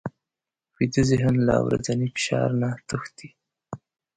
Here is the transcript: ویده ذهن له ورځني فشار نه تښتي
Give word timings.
ویده 0.75 1.01
ذهن 1.09 1.35
له 1.47 1.55
ورځني 1.65 2.07
فشار 2.15 2.49
نه 2.61 2.69
تښتي 2.87 3.29